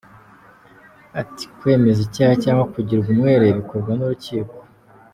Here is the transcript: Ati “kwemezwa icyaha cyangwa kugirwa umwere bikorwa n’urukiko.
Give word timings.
Ati 1.21 1.43
“kwemezwa 1.57 2.03
icyaha 2.07 2.35
cyangwa 2.43 2.65
kugirwa 2.73 3.07
umwere 3.13 3.45
bikorwa 3.57 3.91
n’urukiko. 3.95 4.55